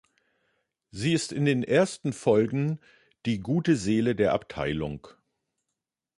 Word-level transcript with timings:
Sie 0.89 1.13
ist 1.13 1.31
in 1.31 1.45
den 1.45 1.61
ersten 1.63 2.11
Folgen 2.11 2.79
die 3.27 3.37
gute 3.39 3.75
Seele 3.75 4.15
der 4.15 4.33
Abteilung. 4.33 5.07